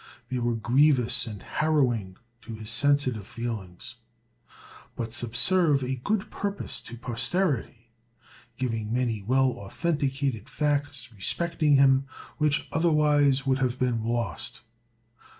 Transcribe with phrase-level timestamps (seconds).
[0.29, 3.97] They were grievous and harrowing to his sensitive feelings,
[4.95, 7.91] but subserve a good purpose to posterity,
[8.57, 12.07] giving many well authenticated facts respecting him,
[12.39, 14.61] which otherwise would have been lost.